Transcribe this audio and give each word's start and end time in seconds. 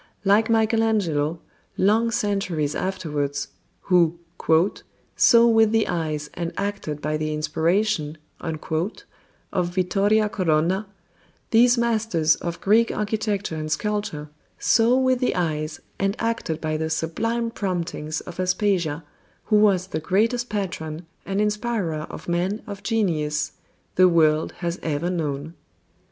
Like 0.25 0.49
Michaelangelo, 0.49 1.41
long 1.77 2.09
centuries 2.09 2.73
afterwards, 2.73 3.49
who 3.81 4.17
"saw 5.15 5.45
with 5.47 5.71
the 5.71 5.87
eyes 5.87 6.27
and 6.33 6.51
acted 6.57 7.01
by 7.01 7.17
the 7.17 7.31
inspiration" 7.35 8.17
of 8.41 8.95
Vittoria 9.69 10.27
Colonna, 10.27 10.87
these 11.51 11.77
masters 11.77 12.35
of 12.37 12.59
Greek 12.61 12.89
architecture 12.91 13.55
and 13.55 13.71
sculpture 13.71 14.31
saw 14.57 14.97
with 14.97 15.19
the 15.19 15.35
eyes 15.35 15.81
and 15.99 16.15
acted 16.17 16.59
by 16.59 16.77
the 16.77 16.89
sublime 16.89 17.51
promptings 17.51 18.21
of 18.21 18.39
Aspasia, 18.39 19.03
who 19.53 19.57
was 19.57 19.85
the 19.85 19.99
greatest 19.99 20.49
patron 20.49 21.05
and 21.27 21.39
inspirer 21.39 22.07
of 22.09 22.27
men 22.27 22.63
of 22.65 22.81
genius 22.81 23.51
the 23.93 24.09
world 24.09 24.53
has 24.65 24.79
ever 24.81 25.11
known. 25.11 25.53